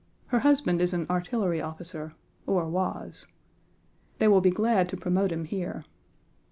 [0.29, 2.15] Her husband is an artillery officer,
[2.47, 3.27] or was.
[4.17, 5.85] They will be glad to promote him here.
[5.85, 5.89] Mrs.